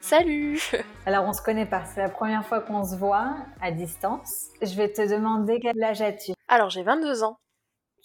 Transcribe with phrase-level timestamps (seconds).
[0.00, 0.60] Salut
[1.06, 4.48] Alors on se connaît pas, c'est la première fois qu'on se voit à distance.
[4.62, 7.38] Je vais te demander quel âge as-tu Alors j'ai 22 ans.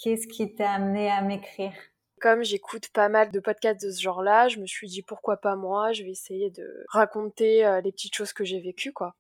[0.02, 1.74] Qu'est-ce qui t'a amené à m'écrire?
[2.20, 5.56] Comme j'écoute pas mal de podcasts de ce genre-là, je me suis dit pourquoi pas
[5.56, 9.16] moi, je vais essayer de raconter euh, les petites choses que j'ai vécues quoi.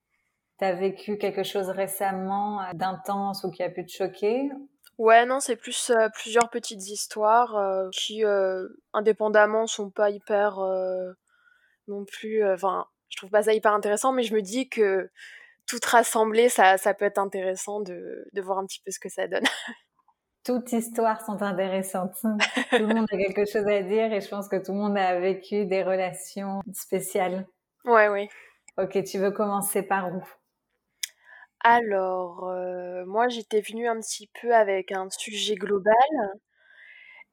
[0.57, 4.49] T'as vécu quelque chose récemment euh, d'intense ou qui a pu te choquer?
[4.97, 8.23] Ouais, non, c'est plus euh, plusieurs petites histoires qui,
[8.93, 10.59] indépendamment, sont pas hyper
[11.87, 12.43] non plus.
[12.43, 15.09] Euh, enfin, je trouve pas ça hyper intéressant, mais je me dis que
[15.67, 19.09] tout rassembler, ça, ça peut être intéressant de, de voir un petit peu ce que
[19.09, 19.43] ça donne.
[20.45, 22.15] Toutes histoires sont intéressantes.
[22.21, 24.97] tout le monde a quelque chose à dire et je pense que tout le monde
[24.97, 27.47] a vécu des relations spéciales.
[27.85, 28.27] Ouais, oui.
[28.77, 30.21] Ok, tu veux commencer par où?
[31.61, 35.95] Alors, euh, moi j'étais venue un petit peu avec un sujet global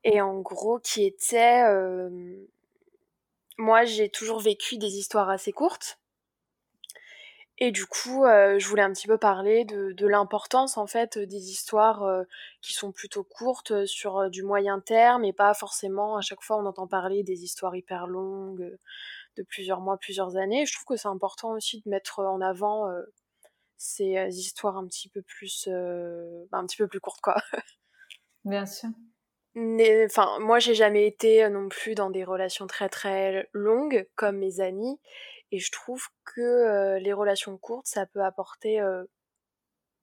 [0.05, 2.09] et en gros qui était euh,
[3.61, 6.01] moi, j'ai toujours vécu des histoires assez courtes.
[7.63, 11.51] Et du coup, euh, je voulais un petit peu parler de, l'importance en fait des
[11.51, 12.23] histoires euh,
[12.63, 16.57] qui sont plutôt courtes euh, sur du moyen terme et pas forcément à chaque fois
[16.57, 18.79] on entend parler des histoires hyper longues
[19.37, 20.65] de plusieurs mois, plusieurs années.
[20.65, 22.91] Je trouve que c'est important aussi de mettre en avant
[23.77, 25.69] ces histoires un petit peu plus,
[26.51, 27.37] bah, un petit peu plus courtes quoi.
[28.45, 28.89] Bien sûr
[29.57, 34.61] enfin, moi, j'ai jamais été non plus dans des relations très très longues comme mes
[34.61, 34.99] amis,
[35.53, 38.81] et je trouve que les relations courtes, ça peut apporter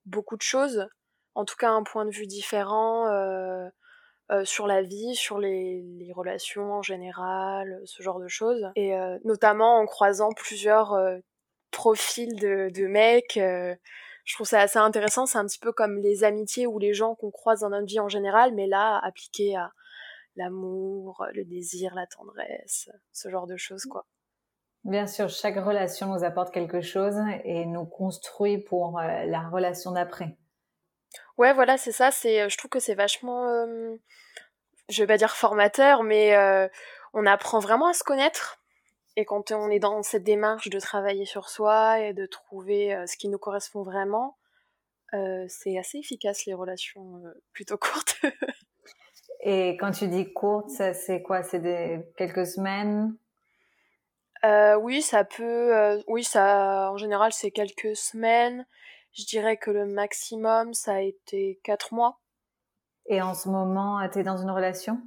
[0.04, 0.86] beaucoup de choses,
[1.34, 3.06] en tout cas un point de vue différent
[4.44, 8.94] sur la vie, sur les, relations en général, ce genre de choses, et
[9.24, 10.98] notamment en croisant plusieurs
[11.70, 13.38] profils de mecs
[14.28, 15.24] je trouve ça assez intéressant.
[15.24, 17.98] C'est un petit peu comme les amitiés ou les gens qu'on croise dans notre vie
[17.98, 19.72] en général, mais là, appliqué à
[20.36, 24.06] l'amour, le désir, la tendresse, ce genre de choses, quoi.
[24.84, 29.92] Bien sûr, chaque relation nous apporte quelque chose et nous construit pour euh, la relation
[29.92, 30.36] d'après.
[31.38, 32.10] Ouais, voilà, c'est ça.
[32.10, 33.96] C'est, euh, je trouve que c'est vachement, euh,
[34.90, 36.36] je vais pas dire formateur, mais
[37.14, 38.57] on apprend vraiment à se connaître
[39.18, 43.04] et quand on est dans cette démarche de travailler sur soi et de trouver euh,
[43.08, 44.38] ce qui nous correspond vraiment,
[45.12, 48.14] euh, c'est assez efficace les relations euh, plutôt courtes.
[49.40, 51.42] et quand tu dis courtes, c'est quoi?
[51.42, 53.16] C'est des quelques semaines?
[54.44, 56.00] Oui, ça peut.
[56.06, 56.92] oui, ça.
[56.92, 58.66] En général, c'est quelques semaines.
[59.14, 62.20] Je dirais que le maximum, ça a été quatre mois.
[63.06, 65.00] Et en ce moment, tu es dans une relation?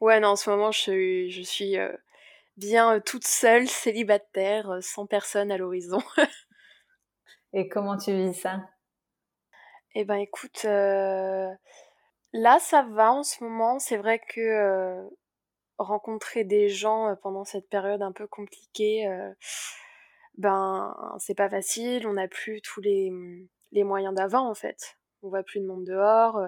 [0.00, 1.78] Ouais, non, en ce moment, je, je suis
[2.56, 6.02] bien euh, toute seule, célibataire, euh, sans personne à l'horizon.
[7.52, 8.60] Et comment tu vis ça?
[9.94, 11.50] Eh ben écoute, euh,
[12.32, 13.80] là ça va en ce moment.
[13.80, 15.08] C'est vrai que
[15.78, 19.04] rencontrer des gens pendant cette période un peu compliquée,
[20.38, 22.06] ben c'est pas facile.
[22.06, 23.10] On n'a plus tous les,
[23.72, 24.96] les moyens d'avant en fait.
[25.22, 26.38] On voit plus de monde dehors.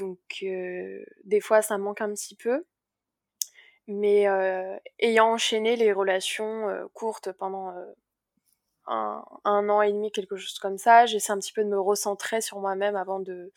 [0.00, 2.64] Donc des fois ça manque un petit peu.
[3.86, 7.84] Mais euh, ayant enchaîné les relations euh, courtes pendant euh,
[8.86, 11.80] un, un, an et demi, quelque chose comme ça, j'essaie un petit peu de me
[11.80, 13.52] recentrer sur moi-même avant de,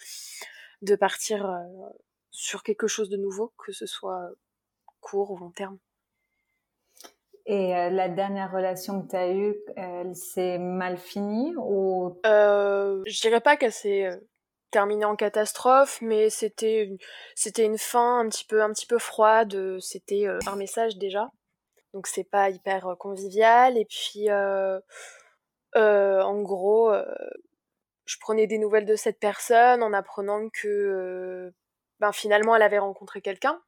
[0.82, 1.62] de partir
[2.32, 4.30] sur quelque chose de nouveau, que ce soit
[5.02, 5.78] court ou long terme.
[7.46, 12.18] Et la dernière relation que tu as eue, elle s'est mal finie ou?
[12.24, 14.10] Je dirais pas qu'elle s'est
[14.74, 16.90] terminé en catastrophe, mais c'était
[17.58, 19.80] une fin un petit peu un petit peu froide.
[19.80, 21.30] C'était euh, un message déjà,
[21.94, 23.78] donc c'est pas hyper euh, convivial.
[23.78, 24.80] Et puis euh,
[25.76, 26.92] en gros,
[28.06, 31.54] je prenais des nouvelles de cette personne en apprenant que
[32.00, 33.62] ben finalement elle avait rencontré quelqu'un.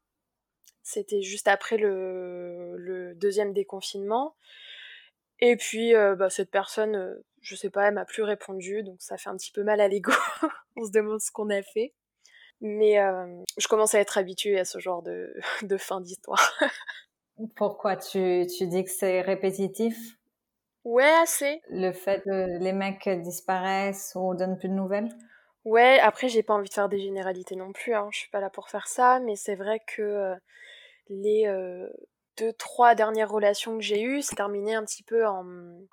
[0.83, 4.35] C'était juste après le, deuxième déconfinement.
[5.39, 9.29] Et puis, bah, cette personne, je sais pas, elle m'a plus répondu, donc ça fait
[9.29, 10.11] un petit peu mal à l'ego.
[10.75, 11.93] On se demande ce qu'on a fait.
[12.61, 12.95] Mais
[13.57, 16.53] je commence à être habituée à ce genre de, de fin d'histoire.
[17.55, 19.97] Pourquoi tu, tu dis que c'est répétitif?
[20.83, 21.61] Ouais, assez.
[21.69, 25.09] Le fait que les mecs disparaissent ou donnent plus de nouvelles?
[25.65, 28.07] Ouais, après, j'ai pas envie de faire des généralités non plus, hein.
[28.11, 30.33] je suis pas là pour faire ça, mais c'est vrai que
[31.09, 31.45] les
[32.37, 35.45] deux, trois dernières relations que j'ai eues, c'est terminé un petit peu en,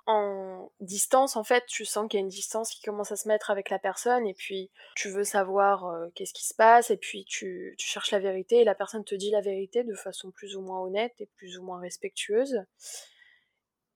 [0.06, 1.36] en distance.
[1.36, 3.70] En fait, tu sens qu'il y a une distance qui commence à se mettre avec
[3.70, 7.74] la personne, et puis tu veux savoir euh, qu'est-ce qui se passe, et puis tu,
[7.78, 10.80] cherches la vérité, et la personne te dit la vérité de façon plus ou moins
[10.80, 12.62] honnête et plus ou moins respectueuse.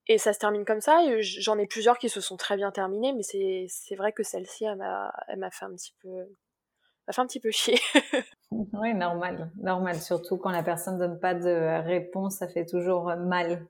[0.09, 1.01] Et ça se termine comme ça.
[1.21, 4.77] J'en ai plusieurs qui se sont très bien terminées, mais c'est vrai que celle-ci, elle
[4.77, 6.29] m'a fait un petit peu,
[7.07, 7.79] m'a fait un petit peu chier.
[8.51, 10.01] oui, normal, normal.
[10.01, 13.67] Surtout quand la personne donne pas de réponse, ça fait toujours mal.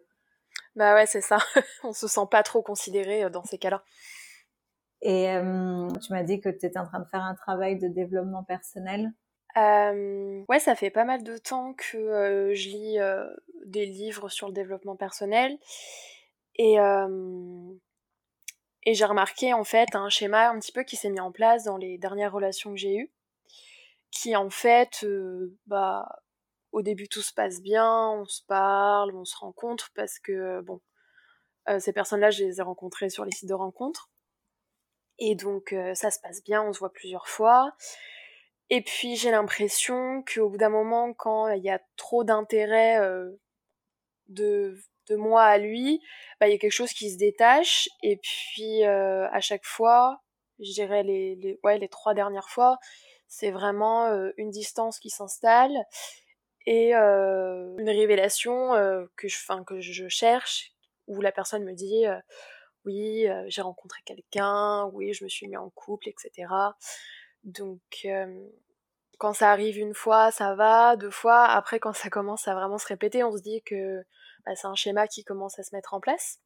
[0.75, 1.39] Bah ouais, c'est ça.
[1.85, 3.83] On se sent pas trop considéré euh, dans ces cas-là.
[5.03, 7.89] Et euh, tu m'as dit que tu étais en train de faire un travail de
[7.89, 9.13] développement personnel.
[9.57, 12.99] Euh, ouais, ça fait pas mal de temps que euh, je lis
[13.67, 15.59] des livres sur le développement personnel.
[16.59, 16.77] Et,
[18.85, 21.65] et j'ai remarqué en fait un schéma un petit peu qui s'est mis en place
[21.65, 23.13] dans les dernières relations que j'ai eues,
[24.17, 25.07] qui en fait,
[25.67, 26.07] bah,
[26.73, 30.81] au début tout se passe bien, on se parle, on se rencontre parce que bon,
[31.79, 34.11] ces personnes-là, je les ai rencontrées sur les sites de rencontres.
[35.19, 37.73] Et donc ça se passe bien, on se voit plusieurs fois.
[38.71, 43.01] Et puis j'ai l'impression qu'au bout d'un moment, quand il y a trop d'intérêt
[45.09, 46.01] de moi à lui,
[46.41, 47.89] bah, il y a quelque chose qui se détache.
[48.03, 50.23] Et puis, euh, à chaque fois,
[50.59, 52.79] je dirais les, les, ouais, les trois dernières fois,
[53.29, 55.77] c'est vraiment une distance qui s'installe
[56.67, 58.71] et une révélation
[59.17, 60.73] que, je, fin, que je cherche,
[61.07, 62.05] où la personne me dit
[62.85, 66.49] oui, j'ai rencontré quelqu'un, oui, je me suis mis en couple, etc.
[67.45, 68.07] Donc,
[69.19, 71.45] quand ça arrive une fois, ça va, deux fois.
[71.45, 74.05] Après, quand ça commence à vraiment se répéter, on se dit que
[74.45, 76.41] bah, c'est un schéma qui commence à se mettre en place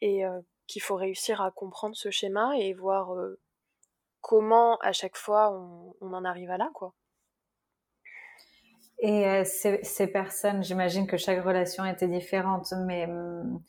[0.00, 0.22] et
[0.66, 3.14] qu'il faut réussir à comprendre ce schéma et voir
[4.26, 6.94] comment à chaque fois on, en arrive à là, quoi.
[8.98, 13.62] Et euh, ces, personnes, j'imagine que chaque relation était différente, mais hum,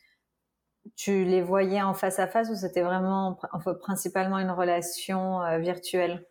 [0.96, 3.38] tu les voyais en face à face ou c'était vraiment
[3.82, 6.26] principalement une relation virtuelle?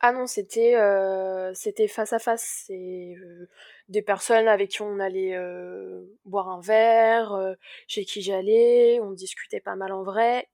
[0.00, 2.64] Ah non, c'était euh, c'était face à face.
[2.66, 3.48] C'est euh,
[3.88, 7.56] des personnes avec qui on allait euh, boire un verre,
[7.88, 10.48] chez qui j'allais, on discutait pas mal en vrai.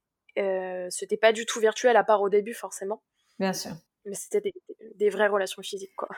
[0.89, 3.03] c'était pas du tout virtuel à part au début forcément.
[3.39, 3.71] Bien sûr.
[4.05, 4.53] Mais c'était des,
[4.95, 6.09] des, vraies relations physiques quoi.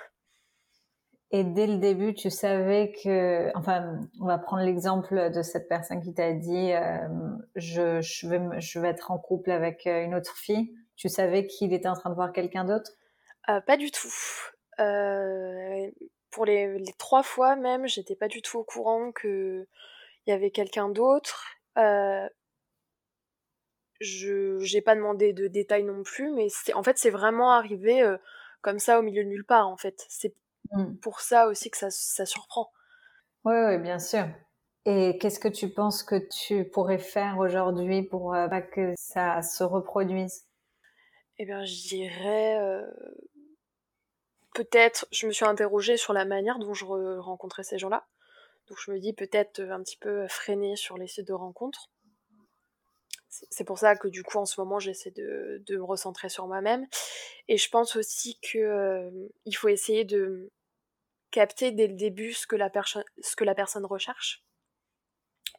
[1.32, 6.02] Et dès le début, tu savais que, enfin, on va prendre l'exemple de cette personne
[6.02, 6.72] qui t'a dit,
[7.56, 10.74] je, je, vais, je vais être en couple avec une autre fille.
[10.96, 12.92] Tu savais qu'il était en train de voir quelqu'un d'autre?
[13.50, 14.12] Euh, pas du tout.
[14.80, 15.90] Euh,
[16.32, 19.66] pour les, trois fois même, j'étais pas du tout au courant qu'il
[20.26, 21.46] y avait quelqu'un d'autre.
[24.02, 28.04] Euh, je j'ai pas demandé de détails non plus, mais en fait c'est vraiment arrivé
[28.62, 30.06] comme ça au milieu de nulle part en fait.
[30.10, 30.36] C'est
[30.72, 30.96] mmh.
[30.98, 32.72] pour ça aussi que ça, ça surprend.
[33.46, 34.26] Oui, oui, bien sûr.
[34.86, 39.64] Et qu'est-ce que tu penses que tu pourrais faire aujourd'hui pour pas que ça se
[39.64, 40.46] reproduise?
[41.40, 42.58] Eh bien, je dirais
[44.58, 48.08] peut-être, je me suis interrogée sur la manière dont je rencontrais ces gens-là.
[48.68, 51.90] Donc je me dis peut-être un petit peu freiner sur les sites de rencontres.
[53.50, 56.88] C'est pour ça que du coup en ce moment j'essaie de, me recentrer sur moi-même.
[57.48, 59.10] Et je pense aussi qu'il euh,
[59.54, 60.52] faut essayer de
[61.32, 62.72] capter dès le début ce que la,
[63.22, 64.44] ce que la personne recherche.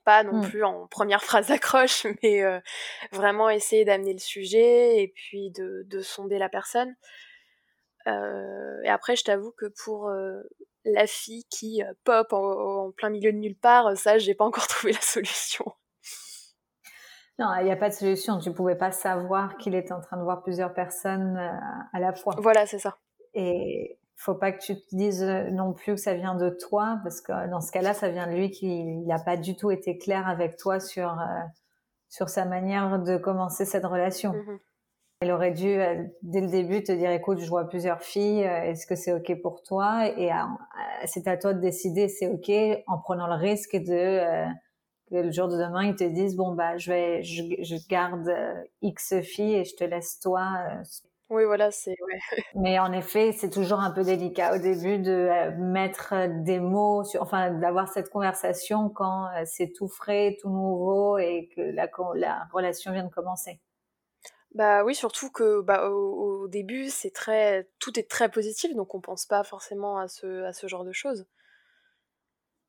[0.04, 0.48] Pas non mmh.
[0.48, 2.60] plus en première phrase d'accroche, mais euh,
[3.12, 6.94] vraiment essayer d'amener le sujet et puis de, de sonder la personne.
[8.06, 10.40] Euh, et après, je t'avoue que pour euh,
[10.84, 14.92] la fille qui pop en, plein milieu de nulle part, ça, j'ai pas encore trouvé
[14.92, 15.72] la solution.
[17.38, 18.38] Non, il n'y a pas de solution.
[18.38, 21.36] Tu pouvais pas savoir qu'il était en train de voir plusieurs personnes
[21.92, 22.34] à la fois.
[22.38, 22.98] Voilà, c'est ça.
[23.34, 27.20] Et faut pas que tu te dises non plus que ça vient de toi, parce
[27.20, 30.26] que dans ce cas-là, ça vient de lui qui n'a pas du tout été clair
[30.26, 31.16] avec toi sur
[32.08, 34.32] sur sa manière de commencer cette relation.
[34.32, 34.58] Mmh
[35.20, 38.70] elle aurait dû, euh, dès le début, te dire, écoute, je vois plusieurs filles, euh,
[38.70, 40.06] est-ce que c'est OK pour toi?
[40.16, 40.36] Et euh,
[41.06, 42.50] c'est à toi de décider, c'est OK,
[42.86, 44.46] en prenant le risque de
[45.10, 48.30] que le jour de demain, ils te disent, bon, bah, je vais, je, je garde
[48.82, 50.48] X filles et je te laisse toi.
[51.30, 51.90] Oui, voilà, c'est.
[51.90, 52.20] Ouais.
[52.54, 57.22] Mais en effet, c'est toujours un peu délicat au début de mettre des mots, sur,
[57.22, 62.92] enfin, d'avoir cette conversation quand c'est tout frais, tout nouveau et que la, la relation
[62.92, 63.60] vient de commencer.
[64.54, 69.00] Bah oui, surtout que bah, au, début, c'est très, tout est très positif, donc on
[69.00, 71.26] pense pas forcément à ce, à ce genre de choses.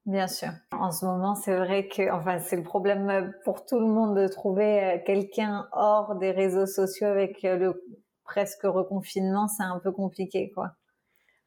[0.09, 0.49] Bien sûr.
[0.71, 4.27] En ce moment, c'est vrai que, enfin, c'est le problème pour tout le monde de
[4.27, 7.85] trouver euh, quelqu'un hors des réseaux sociaux avec euh, le
[8.23, 10.71] presque reconfinement, c'est un peu compliqué, quoi.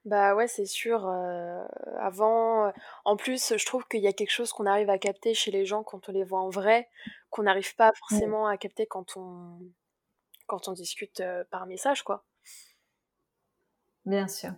[0.05, 1.09] Bah ouais, c'est sûr.
[1.99, 2.73] avant,
[3.05, 5.65] en plus, je trouve qu'il y a quelque chose qu'on arrive à capter chez les
[5.65, 6.89] gens quand on les voit en vrai,
[7.31, 9.59] qu'on n'arrive pas forcément à capter quand on,
[10.47, 12.25] quand on discute par message, quoi.
[14.07, 14.53] Bien sûr.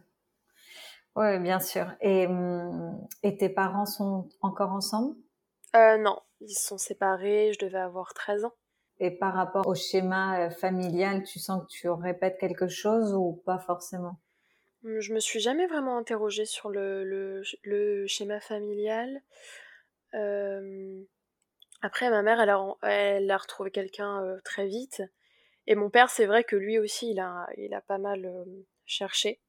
[1.17, 1.93] Oui, bien sûr.
[2.01, 5.15] Et, hum, et tes parents sont encore ensemble?
[5.75, 8.55] Non, ils sont séparés, je devais avoir 13 ans.
[8.99, 13.59] Et par rapport au schéma familial, tu sens que tu répètes quelque chose ou pas
[13.59, 14.21] forcément?
[14.83, 17.05] Mmh, je me suis jamais vraiment interrogée sur le,
[17.63, 19.23] le, schéma familial.
[21.83, 25.03] après, ma mère, elle a, elle a retrouvé quelqu'un très vite.
[25.67, 28.47] Et mon père, c'est vrai que lui aussi, il a, il a pas mal
[28.87, 29.41] cherché.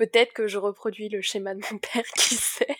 [0.00, 2.74] Peut-être que je reproduis le schéma de mon père, qui sait.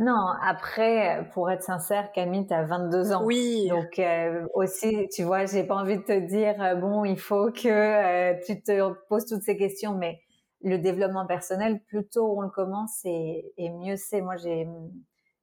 [0.00, 3.24] Non, après, pour être sincère, Camille, tu as 22 ans.
[3.24, 3.68] Oui.
[3.68, 7.52] Donc euh, aussi, tu vois, j'ai pas envie de te dire, euh, bon, il faut
[7.52, 10.18] que euh, tu te poses toutes ces questions, mais
[10.62, 14.22] le développement personnel, plus tôt on le commence et, et mieux c'est.
[14.22, 14.66] Moi, j'ai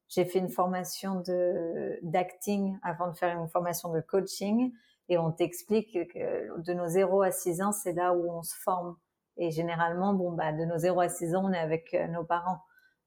[0.10, 4.74] j'ai fait une formation de d'acting avant de faire une formation de coaching
[5.08, 8.56] et on t'explique que de nos 0 à 6 ans, c'est là où on se
[8.56, 8.98] forme.
[9.38, 12.62] Et généralement, bon, bah, de nos 0 à 6 ans, on est avec nos parents.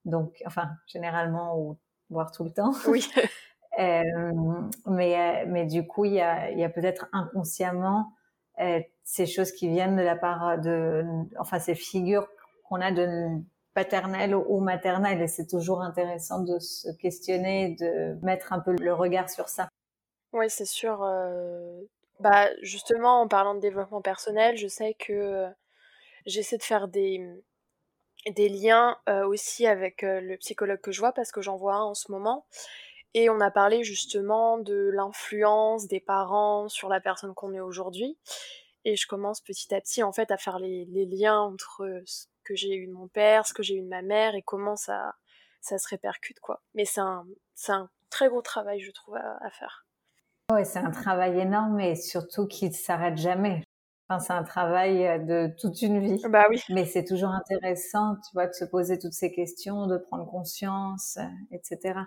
[0.05, 1.77] Donc, enfin, généralement, ou
[2.11, 2.73] voire tout le temps.
[2.87, 3.09] Oui.
[3.79, 4.33] euh,
[4.87, 8.13] mais, euh, mais du coup, il y a, y a peut-être inconsciemment
[8.61, 11.05] euh, ces choses qui viennent de la part de,
[11.39, 12.29] enfin, ces figures
[12.69, 13.29] qu'on a de
[13.75, 15.23] paternelle ou maternelle.
[15.23, 19.69] Et c'est toujours intéressant de se questionner, de mettre un peu le regard sur ça.
[20.33, 21.03] Oui, c'est sûr.
[21.03, 21.81] Euh...
[22.21, 25.49] Bah, justement, en parlant de développement personnel, je sais que euh,
[26.27, 27.21] j'essaie de faire des,
[28.29, 31.75] des liens euh, aussi avec euh, le psychologue que je vois parce que j'en vois
[31.75, 32.47] un en ce moment.
[33.15, 38.17] Et on a parlé justement de l'influence des parents sur la personne qu'on est aujourd'hui.
[38.85, 42.55] Et je commence petit à petit en fait à faire les, liens entre ce que
[42.55, 45.15] j'ai eu de mon père, ce que j'ai eu de ma mère et comment ça,
[45.61, 46.63] ça se répercute quoi.
[46.75, 47.27] Mais c'est un,
[47.69, 49.87] un très gros travail je trouve à, à faire.
[50.53, 53.63] Ouais, c'est un travail énorme et surtout qui ne s'arrête jamais
[54.19, 56.23] c'est un travail euh, de toute une vie.
[56.29, 56.61] Bah oui.
[56.69, 61.19] Mais c'est toujours intéressant, tu vois, de se poser toutes ces questions, de prendre conscience,
[61.19, 62.01] euh, etc.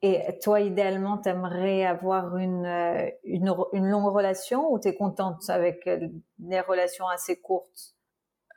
[0.00, 5.90] Et toi, idéalement, t'aimerais avoir une, euh, une, une, longue relation ou t'es contente avec
[6.38, 7.96] des relations assez courtes?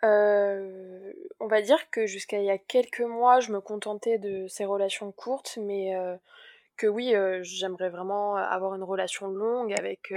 [0.04, 4.48] Euh, On va dire que jusqu'à il y a quelques mois, je me contentais de
[4.48, 6.16] ces relations courtes, mais euh,
[6.78, 10.14] que oui, euh, j'aimerais vraiment avoir une relation longue avec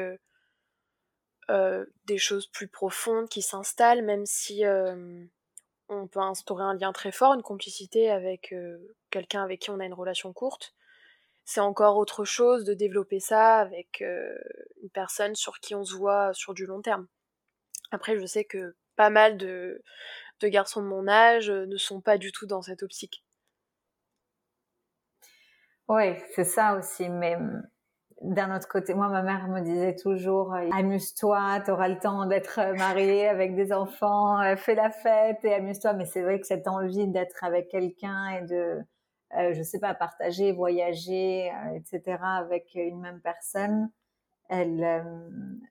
[1.51, 5.25] euh, des choses plus profondes qui s'installent, même si euh,
[5.89, 8.79] on peut instaurer un lien très fort, une complicité avec euh,
[9.11, 10.75] quelqu'un avec qui on a une relation courte.
[11.45, 16.33] C'est encore autre chose de développer ça avec une personne sur qui on se voit
[16.33, 17.07] sur du long terme.
[17.91, 19.83] Après, je sais que pas mal de,
[20.43, 23.23] garçons de mon âge ne sont pas du tout dans cette optique.
[25.89, 27.37] Oui, c'est ça aussi, mais
[28.25, 32.27] d'un autre côté, moi, ma mère me disait toujours euh, amuse-toi, tu auras le temps
[32.27, 35.93] d'être euh, mariée avec des enfants, euh, fais la fête et amuse-toi.
[35.93, 38.81] Mais c'est vrai que cette envie d'être avec quelqu'un et de,
[39.53, 42.19] je sais pas, partager, voyager, etc.
[42.23, 43.91] avec une même personne,
[44.49, 45.05] elle,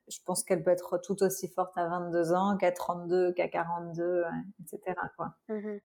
[0.08, 4.24] je pense qu'elle peut être tout aussi forte à 22 ans qu'à 32, qu'à 42,
[4.60, 4.96] etc.
[5.16, 5.34] Quoi.
[5.48, 5.78] Mmh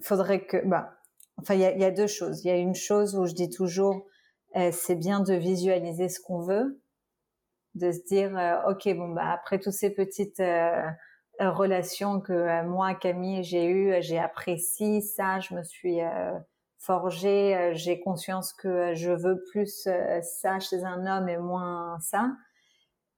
[0.00, 0.94] Faudrait que, bah,
[1.38, 2.44] enfin, il y a, y a deux choses.
[2.44, 4.10] Il y a une chose où je dis toujours euh,
[4.72, 6.80] c'est bien de visualiser ce qu'on veut,
[7.74, 10.82] de se dire euh, ok bon bah après toutes ces petites euh,
[11.40, 15.98] relations que moi Camille j'ai eues, j'ai apprécié ça, je me suis
[16.78, 19.88] forgée, j'ai conscience que je veux plus
[20.22, 22.30] ça chez un homme et moins ça.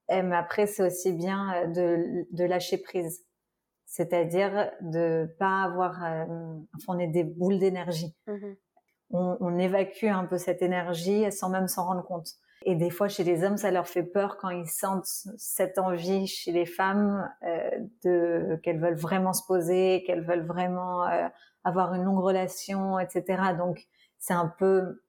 [0.09, 3.23] mais après c'est aussi bien de, de lâcher prise
[3.85, 5.97] c'est-à-dire de pas avoir,
[6.75, 8.16] enfin, on est des boules d'énergie.
[8.26, 8.55] Mmh
[9.10, 12.28] on, on, évacue un peu cette énergie sans même s'en rendre compte.
[12.68, 16.26] Et des fois, chez les hommes, ça leur fait peur quand ils sentent cette envie
[16.26, 17.70] chez les femmes euh,
[18.04, 21.28] de qu'elles veulent vraiment se poser, qu'elles veulent vraiment euh,
[21.62, 23.54] avoir une longue relation, etc.
[23.56, 23.86] Donc,
[24.18, 25.02] c'est un peu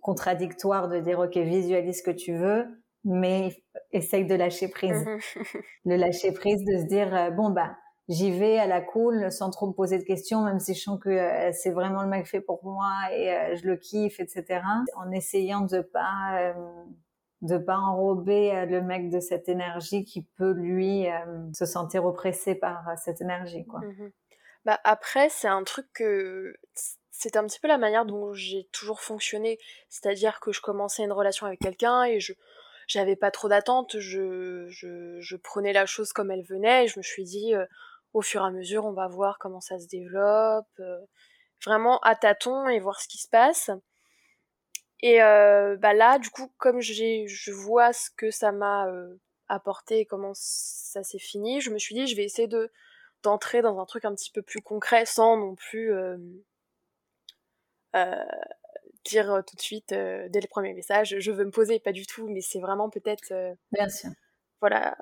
[0.00, 2.66] contradictoire de dire ok, visualise ce que tu veux,
[3.04, 3.50] mais
[3.92, 5.04] essaye de lâcher prise.
[5.84, 7.76] Le lâcher prise, de se dire euh, bon bah
[8.08, 11.00] j'y vais à la cool sans trop me poser de questions, même si je sens
[11.00, 14.60] que euh, c'est vraiment le mec fait pour moi et euh, je le kiffe, etc.
[14.96, 16.52] En essayant de pas euh,
[17.42, 21.04] de pas enrober le mec de cette énergie qui peut lui
[21.52, 23.80] se sentir oppressé par cette énergie, quoi.
[23.80, 24.10] Mmh
[24.64, 26.54] bah après, c'est un truc que
[27.10, 29.58] c'est un petit peu la manière dont j'ai toujours fonctionné,
[29.90, 32.32] c'est-à-dire que je commençais une relation avec quelqu'un et je
[32.86, 36.98] j'avais pas trop d'attentes, je, je, je, prenais la chose comme elle venait et je
[36.98, 37.52] me suis dit
[38.14, 40.80] au fur et à mesure, on va voir comment ça se développe,
[41.64, 43.70] vraiment à tâtons et voir ce qui se passe.
[45.00, 48.86] Et bah là, du coup, comme je vois ce que ça m'a
[49.48, 52.72] apporté et comment ça s'est fini, je me suis dit, je vais essayer de
[53.22, 55.92] d'entrer dans un truc un petit peu plus concret sans non plus
[59.04, 62.28] dire tout de suite dès le premier message je veux me poser pas du tout
[62.28, 63.32] mais c'est vraiment peut-être
[63.72, 64.10] bien sûr
[64.60, 64.96] voilà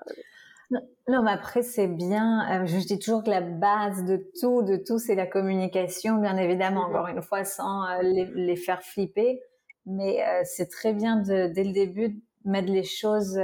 [1.08, 2.64] non, mais après c'est bien.
[2.66, 6.82] Je dis toujours que la base de tout de tout c'est la communication bien évidemment
[6.82, 9.40] encore une fois sans les, faire flipper.
[9.86, 13.40] Mais c'est très bien de dès le début mettre les choses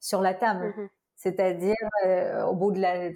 [0.00, 0.74] sur la table.
[0.76, 0.88] Mmh
[1.22, 1.76] c'est-à-dire
[2.48, 3.10] au bout de la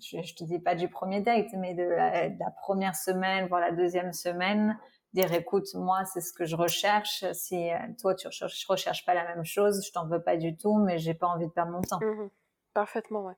[0.00, 3.48] je, je te dis pas du premier date mais de la, de la première semaine
[3.48, 4.78] voire la deuxième semaine
[5.14, 7.24] dire écoute moi c'est ce que je recherche.
[7.32, 10.56] Si euh, toi tu recherches, recherches pas la même chose je t'en veux pas du
[10.56, 12.00] tout mais j'ai pas envie de perdre mon temps.
[12.00, 12.28] Mmh
[12.74, 13.34] parfaitement ouais.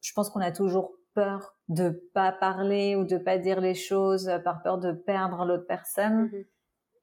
[0.00, 4.28] Je pense qu'on a toujours peur de pas parler ou de pas dire les choses
[4.28, 6.26] euh, par peur de perdre l'autre personne.
[6.26, 6.44] Mmh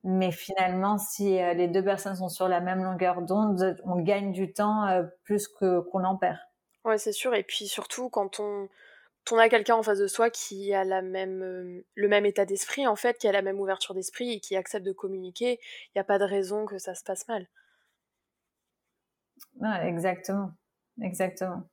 [0.06, 4.34] mais finalement si euh, les deux personnes sont sur la même longueur d'onde on gagne
[4.34, 4.86] du temps
[5.24, 6.38] plus que qu'on en perd.
[6.84, 7.34] Ouais c'est sûr.
[7.36, 8.68] Et puis surtout quand on
[9.32, 12.46] on a quelqu'un en face de soi qui a la même, euh, le même état
[12.46, 15.92] d'esprit, en fait, qui a la même ouverture d'esprit et qui accepte de communiquer, il
[15.96, 17.48] n'y a pas de raison que ça se passe mal.
[19.84, 20.52] exactement.
[21.02, 21.64] Exactement.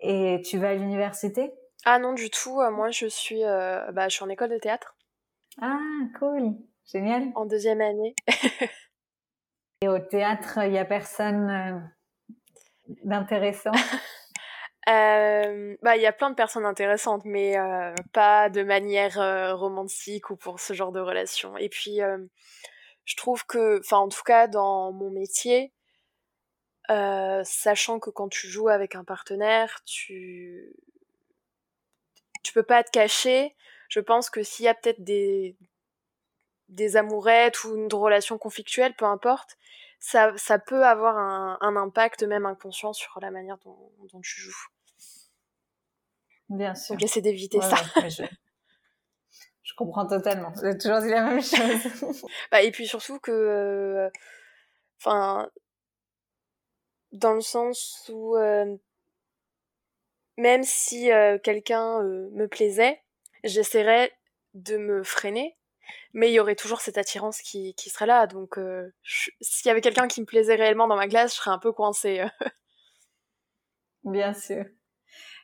[0.00, 1.52] Et tu vas à l'université?
[1.84, 2.60] Ah non, du tout.
[2.60, 4.96] Euh, moi, je suis, euh, bah, je suis en école de théâtre.
[5.60, 5.78] Ah,
[6.18, 6.56] cool.
[6.92, 7.30] Génial.
[7.34, 8.14] En deuxième année.
[9.82, 11.90] et au théâtre, il n'y a personne
[13.04, 13.72] d'intéressant?
[14.88, 19.54] euh, bah, il y a plein de personnes intéressantes, mais euh, pas de manière euh,
[19.54, 21.56] romantique ou pour ce genre de relation.
[21.56, 22.00] Et puis,
[23.04, 25.72] je trouve que, enfin, en tout cas, dans mon métier,
[26.88, 30.74] sachant que quand tu joues avec un partenaire, tu
[32.42, 33.56] tu peux pas te cacher.
[33.88, 35.56] Je pense que s'il y a peut-être des
[36.68, 39.56] des amourettes ou une relation conflictuelle, peu importe,
[40.04, 44.38] ça, ça peut avoir un, un, impact même inconscient sur la manière dont, dont tu
[44.38, 44.66] joues.
[46.50, 46.94] Bien sûr.
[46.94, 47.76] Donc essaie d'éviter ça.
[49.62, 49.72] je...
[49.74, 50.52] comprends totalement.
[50.62, 52.26] J'ai toujours dit la même chose.
[52.52, 54.10] bah, et puis surtout que, euh,
[55.00, 55.50] enfin,
[57.12, 58.76] dans le sens où euh,
[60.36, 63.00] même si euh, quelqu'un me plaisait,
[63.42, 64.12] j'essaierais
[64.52, 65.56] de me freiner,
[66.12, 68.26] mais il y aurait toujours cette attirance qui, qui serait là.
[68.26, 68.58] Donc,
[69.40, 71.72] s'il y avait quelqu'un qui me plaisait réellement dans ma classe, je serais un peu
[71.72, 72.24] coincée.
[74.04, 74.64] Bien sûr.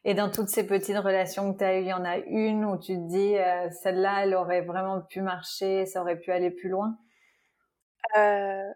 [0.04, 2.64] Et dans toutes ces petites relations que tu as eues, il y en a une
[2.64, 6.50] où tu te dis, euh, celle-là, elle aurait vraiment pu marcher, ça aurait pu aller
[6.50, 6.98] plus loin?
[8.16, 8.72] Euh,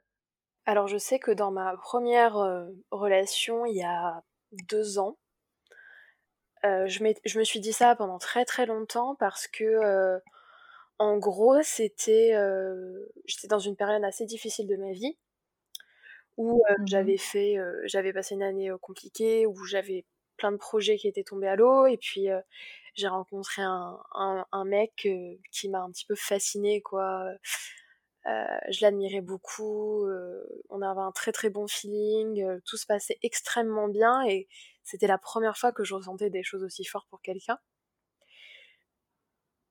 [0.66, 4.22] Alors, je sais que dans ma première euh, relation, il y a
[4.68, 5.16] deux ans,
[6.62, 10.18] je, je, me suis dit ça pendant très très longtemps parce que,
[10.98, 12.34] en gros, c'était,
[13.26, 15.16] j'étais dans une période assez difficile de ma vie
[16.36, 20.04] où mmh j'avais fait, j'avais passé une année compliquée, où j'avais
[20.36, 22.40] plein de projets qui étaient tombés à l'eau et puis euh,
[22.94, 23.98] j'ai rencontré un,
[24.52, 27.26] un, mec euh, qui m'a un petit peu fasciné quoi.
[28.26, 30.06] Euh, je l'admirais beaucoup
[30.70, 34.48] on avait un très très bon feeling tout se passait extrêmement bien et
[34.82, 37.58] c'était la première fois que je ressentais des choses aussi fortes pour quelqu'un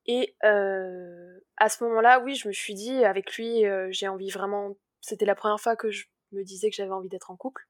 [0.06, 5.26] et à ce moment-là oui je me suis dit avec lui j'ai envie vraiment c'était
[5.26, 7.68] la première fois que je me disais que j'avais envie d'être en couple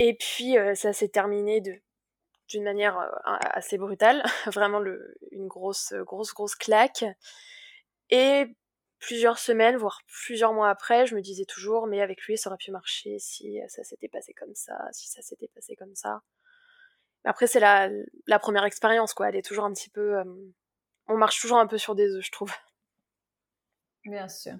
[0.00, 1.60] et puis euh, ça s'est terminé
[2.48, 4.82] d'une manière euh, assez brutale, vraiment
[5.30, 7.04] une grosse grosse grosse claque.
[8.08, 8.46] Et
[8.98, 12.56] plusieurs semaines, voire plusieurs mois après, je me disais toujours, mais avec lui, ça aurait
[12.56, 16.22] pu marcher si ça s'était passé comme ça, si ça s'était passé comme ça.
[17.24, 17.90] Après, c'est la,
[18.26, 19.28] la première expérience, quoi.
[19.28, 20.18] Elle est toujours un petit peu.
[20.18, 20.24] Euh,
[21.06, 22.52] on marche toujours un peu sur des œufs, je trouve.
[24.04, 24.54] Bien sûr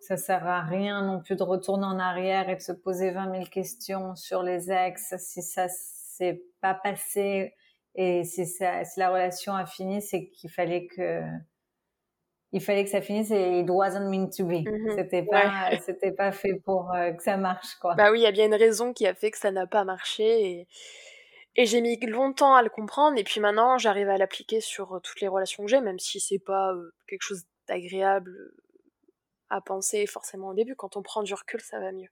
[0.00, 3.32] ça sert à rien non plus de retourner en arrière et de se poser 20
[3.32, 7.54] 000 questions sur les ex si ça s'est pas passé
[7.94, 11.22] et si, ça, si la relation a fini c'est qu'il fallait que
[12.52, 14.62] il fallait que ça finisse et it wasn't meant to be.
[14.62, 14.94] Mm-hmm.
[14.94, 17.96] C'était pas, c'était pas fait pour euh, que ça marche, quoi.
[17.96, 19.82] Bah oui, il y a bien une raison qui a fait que ça n'a pas
[19.82, 20.68] marché et,
[21.56, 25.20] et j'ai mis longtemps à le comprendre et puis maintenant j'arrive à l'appliquer sur toutes
[25.20, 28.34] les relations que j'ai, même si c'est pas euh, quelque chose d'agréable
[29.50, 30.74] à penser forcément au début.
[30.74, 32.10] Quand on prend du recul, ça va mieux.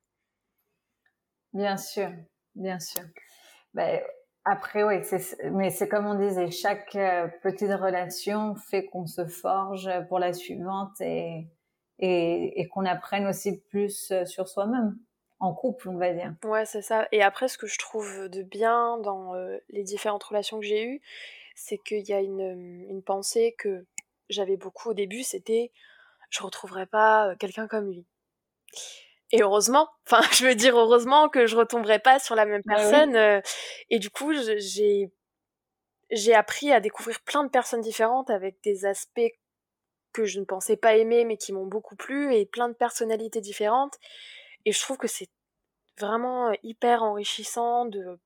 [1.52, 2.10] Bien sûr,
[2.54, 3.02] bien sûr.
[3.74, 4.00] Ben,
[4.44, 4.96] après, oui,
[5.52, 10.32] mais c'est comme on disait, chaque euh, petite relation fait qu'on se forge pour la
[10.32, 11.48] suivante et,
[11.98, 14.96] et, qu'on apprenne aussi plus euh, sur soi-même
[15.42, 16.34] en couple, on va dire.
[16.44, 17.08] Ouais, c'est ça.
[17.12, 19.34] Et après, ce que je trouve de bien dans
[19.68, 21.02] les différentes relations que j'ai eues,
[21.54, 23.84] c'est qu'il y a une, une pensée que
[24.30, 25.72] j'avais beaucoup au début, c'était
[26.30, 28.06] je retrouverai pas quelqu'un comme lui.
[29.32, 32.76] Et heureusement, enfin, je veux dire heureusement que je retomberai pas sur la même bah
[32.76, 33.42] personne.
[33.90, 35.12] et du coup, j'ai
[36.10, 39.32] j'ai appris à découvrir plein de personnes différentes avec des aspects
[40.12, 43.40] que je ne pensais pas aimer mais qui m'ont beaucoup plu et plein de personnalités
[43.40, 43.98] différentes.
[44.64, 45.28] Et je trouve que c'est
[45.98, 48.18] vraiment hyper enrichissant de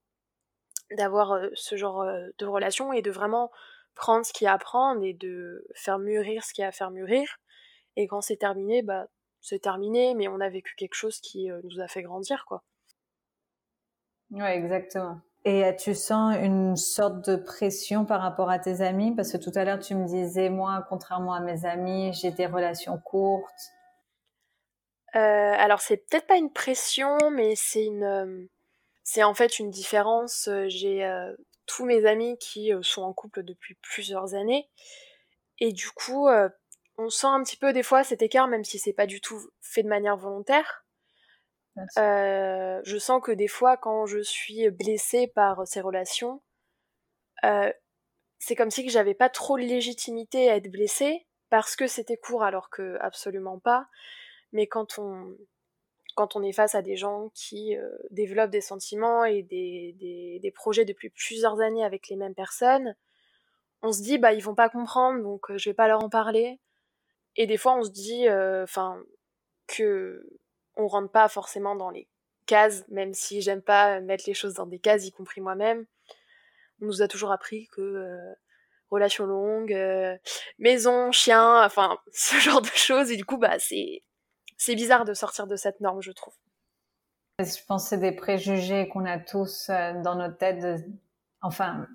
[0.93, 2.05] d'avoir ce genre
[2.39, 3.51] de relation et de vraiment
[3.95, 6.69] prendre ce qu'il y a à prendre et de faire mûrir ce qu'il y a
[6.69, 7.39] à faire mûrir.
[7.97, 9.09] Et quand c'est terminé, bah
[9.41, 12.63] c'est terminé, mais on a vécu quelque chose qui nous a fait grandir, quoi.
[14.31, 15.21] Ouais, exactement.
[15.45, 19.15] Et tu sens une sorte de pression par rapport à tes amis?
[19.15, 22.47] Parce que tout à l'heure, tu me disais, moi, contrairement à mes amis, j'ai des
[22.47, 23.73] relations courtes.
[25.17, 28.05] Euh, alors, c'est peut-être pas une pression, mais c'est une.
[28.05, 28.47] Euh,
[29.03, 30.49] c'est en fait une différence.
[30.49, 31.09] Euh, j'ai
[31.67, 34.69] tous mes amis qui sont en couple depuis plusieurs années.
[35.59, 36.29] Et du coup,
[36.99, 39.41] on sent un petit peu des fois cet écart, même si c'est pas du tout
[39.61, 40.87] fait de manière volontaire.
[41.99, 46.43] Euh, je sens que des fois, quand je suis blessée par ces relations,
[47.45, 47.71] euh,
[48.39, 52.17] c'est comme si que j'avais pas trop de légitimité à être blessée parce que c'était
[52.17, 53.87] court, alors que absolument pas.
[54.53, 55.37] Mais quand on
[56.15, 59.95] quand on est face à des gens qui euh, développent des sentiments et des,
[60.41, 62.97] des, projets depuis plusieurs années avec les mêmes personnes,
[63.83, 66.59] on se dit bah ils vont pas comprendre donc je vais pas leur en parler.
[67.37, 69.03] Et des fois on se dit enfin
[69.67, 70.27] que
[70.77, 72.09] on rentre pas forcément dans les
[72.47, 75.87] cases, même si j'aime pas mettre les choses dans des cases, y compris moi-même.
[76.81, 78.35] On nous a toujours appris que euh,
[78.91, 80.17] relation longue, euh,
[80.59, 83.11] maison, chien, enfin ce genre de choses.
[83.11, 84.03] Et du coup, bah c'est
[84.57, 86.35] c'est bizarre de sortir de cette norme, je trouve.
[87.39, 90.65] Je pense que c'est des préjugés qu'on a tous euh, dans notre tête.
[91.43, 91.87] Enfin,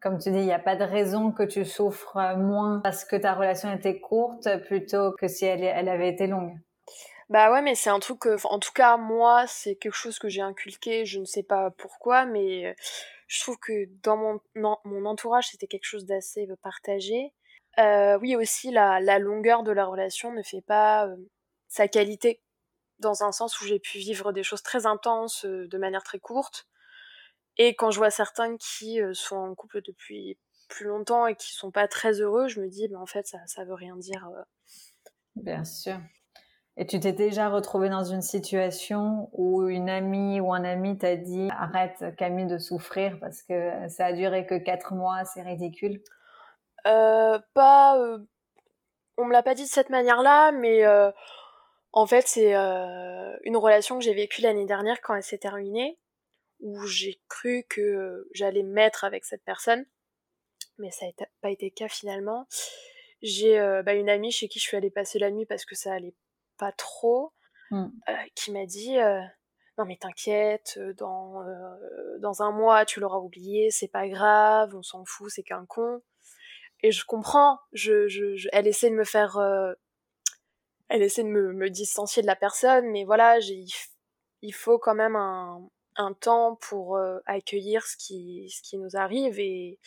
[0.00, 3.14] comme tu dis, il n'y a pas de raison que tu souffres moins parce que
[3.14, 6.58] ta relation était courte plutôt que si elle, elle avait été longue.
[7.32, 10.28] Bah ouais, mais c'est un truc que, en tout cas, moi, c'est quelque chose que
[10.28, 12.74] j'ai inculqué, je ne sais pas pourquoi, mais euh,
[13.26, 14.40] je trouve que dans mon,
[14.84, 17.32] mon entourage, c'était quelque chose d'assez euh, partagé.
[17.78, 21.08] Euh, oui, aussi, la, la, longueur de la relation ne fait pas
[21.72, 22.42] sa qualité,
[22.98, 26.68] dans un sens où j'ai pu vivre des choses très intenses de manière très courte.
[27.56, 31.70] Et quand je vois certains qui sont en couple depuis plus longtemps et qui sont
[31.70, 34.28] pas très heureux, je me dis, bah, en fait, ça, ça veut rien dire.
[35.34, 35.96] Bien sûr.
[36.76, 41.16] Et tu t'es déjà retrouvée dans une situation où une amie ou un ami t'a
[41.16, 46.02] dit arrête Camille de souffrir parce que ça a duré que quatre mois, c'est ridicule?
[46.86, 48.18] Euh, Pas, euh,
[49.18, 51.10] on me l'a pas dit de cette manière-là, mais euh,
[51.92, 55.98] en fait c'est euh, une relation que j'ai vécue l'année dernière quand elle s'est terminée,
[56.60, 59.84] où j'ai cru que j'allais me mettre avec cette personne,
[60.78, 62.46] mais ça n'a pas été le cas finalement.
[63.22, 65.92] J'ai bah, une amie chez qui je suis allée passer la nuit parce que ça
[65.92, 66.14] allait
[66.58, 67.32] pas trop,
[67.72, 67.86] mmh.
[68.08, 69.20] euh, qui m'a dit euh,
[69.78, 75.04] non mais t'inquiète, euh, dans, un mois tu l'auras oublié, c'est pas grave, on s'en
[75.04, 76.02] fout, c'est qu'un con.
[76.84, 79.38] Et je comprends, je, je, elle essaie de me faire,
[80.92, 83.38] elle essaie de me, me, distancier de la personne, mais voilà,
[84.42, 89.38] il faut quand même un, un temps pour accueillir ce qui, ce qui nous arrive
[89.40, 89.78] et,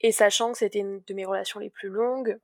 [0.00, 2.38] et sachant que c'était une de mes relations les plus longues,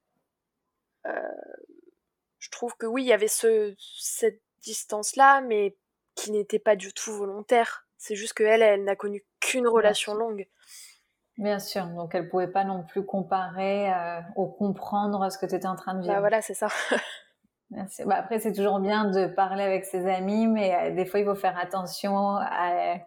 [1.04, 5.76] je trouve que oui, il y avait ce, cette distance-là, mais
[6.14, 7.86] qui n'était pas du tout volontaire.
[7.98, 10.46] C'est juste qu'elle, elle, n'a connu qu'une relation longue.
[11.38, 15.54] Bien sûr, donc elle pouvait pas non plus comparer euh, ou comprendre ce que tu
[15.54, 16.14] étais en train de bah, vivre.
[16.14, 16.68] Bah voilà, c'est ça.
[17.70, 18.04] Merci.
[18.04, 21.26] Bah, après, c'est toujours bien de parler avec ses amis, mais euh, des fois, il
[21.26, 22.98] faut faire attention à,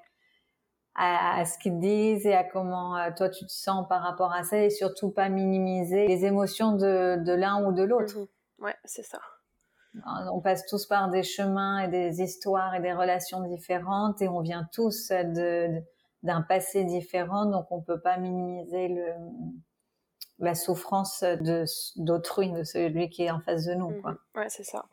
[0.96, 4.44] à, ce qu'ils disent et à comment euh, toi tu te sens par rapport à
[4.44, 8.18] ça et surtout pas minimiser les émotions de, de l'un ou de l'autre.
[8.18, 8.28] Mhm.
[8.60, 9.20] Ouais, c'est ça.
[10.32, 14.42] On passe tous par des chemins et des histoires et des relations différentes et on
[14.42, 15.82] vient tous de,
[16.22, 19.14] d'un passé différent, donc on peut pas minimiser le,
[20.40, 21.66] la souffrance de,
[21.98, 24.02] d'autrui, de celui qui est en face de nous.
[24.02, 24.12] Quoi.
[24.12, 24.18] Mhm.
[24.36, 24.86] Ouais, c'est ça.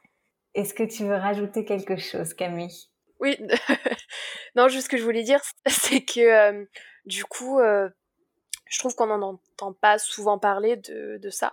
[0.54, 2.88] Est-ce que tu veux rajouter quelque chose, Camille?
[3.20, 3.38] Oui,
[4.56, 6.64] non, juste ce que je voulais dire, c'est que euh,
[7.04, 7.88] du coup, euh,
[8.66, 11.52] je trouve qu'on n'en entend pas souvent parler de, de ça.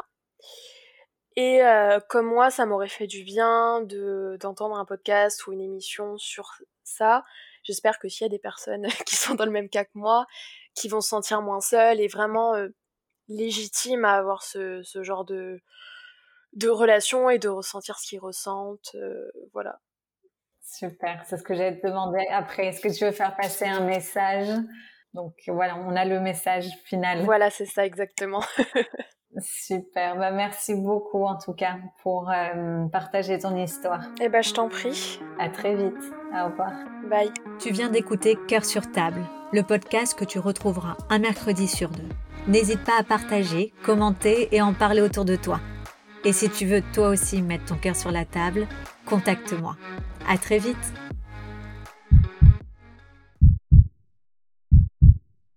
[1.35, 5.61] Et euh, comme moi, ça m'aurait fait du bien de d'entendre un podcast ou une
[5.61, 7.23] émission sur ça.
[7.63, 10.27] J'espère que s'il y a des personnes qui sont dans le même cas que moi,
[10.75, 12.53] qui vont se sentir moins seules et vraiment
[13.27, 15.61] légitimes à avoir ce, ce genre de,
[16.53, 19.79] de relation et de ressentir ce qu'ils ressentent, euh, voilà.
[20.61, 22.67] Super, c'est ce que j'allais te demander après.
[22.67, 24.47] Est-ce que tu veux faire passer un message?
[25.13, 27.23] Donc voilà, on a le message final.
[27.23, 28.43] Voilà, c'est ça exactement.
[29.39, 34.01] Super, bah, merci beaucoup en tout cas pour euh, partager ton histoire.
[34.21, 35.19] Eh ben je t'en prie.
[35.39, 35.97] À très vite.
[36.33, 36.71] Au revoir.
[37.09, 37.31] Bye.
[37.59, 42.09] Tu viens d'écouter Cœur sur table, le podcast que tu retrouveras un mercredi sur deux.
[42.47, 45.61] N'hésite pas à partager, commenter et en parler autour de toi.
[46.25, 48.67] Et si tu veux toi aussi mettre ton cœur sur la table,
[49.05, 49.77] contacte-moi.
[50.27, 50.93] À très vite.